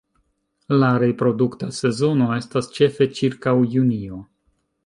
[0.83, 4.23] La reprodukta sezono estas ĉefe ĉirkaŭ junio.